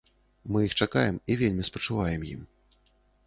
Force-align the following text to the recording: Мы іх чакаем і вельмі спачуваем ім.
Мы 0.53 0.61
іх 0.67 0.73
чакаем 0.85 1.19
і 1.33 1.37
вельмі 1.43 1.67
спачуваем 1.69 2.21
ім. 2.33 2.41